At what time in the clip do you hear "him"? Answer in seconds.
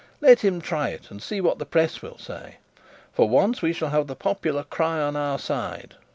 0.39-0.61